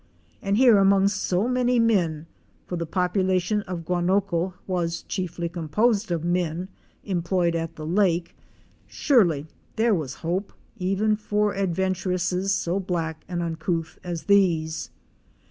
[0.41, 2.25] And here among so many men,
[2.65, 6.69] for the population of Guanoco was chiefly composed of men
[7.03, 8.35] employed at the lake,
[8.87, 9.45] surely
[9.75, 14.89] there was hope, even for adventuresses so black and uncouth as these.